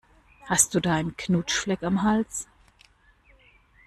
[0.45, 2.47] Hast du da einen Knutschfleck am Hals?